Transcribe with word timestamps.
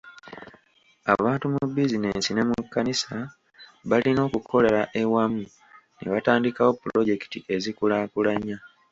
Abantu 1.13 1.45
mu 1.53 1.61
bizinensi 1.75 2.29
ne 2.33 2.43
mu 2.49 2.55
kkanisa 2.63 3.15
balina 3.89 4.21
okukolera 4.27 4.81
ewamu 5.01 5.43
ne 5.99 6.07
batandikawo 6.13 6.71
pulojekiti 6.81 7.39
ezikulaakulanya. 7.55 8.57